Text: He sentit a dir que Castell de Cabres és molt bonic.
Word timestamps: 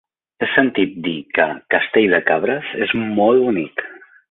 He 0.43 0.47
sentit 0.53 0.95
a 0.99 1.03
dir 1.07 1.13
que 1.39 1.45
Castell 1.75 2.17
de 2.17 2.21
Cabres 2.31 2.73
és 2.87 2.97
molt 3.05 3.45
bonic. 3.47 3.89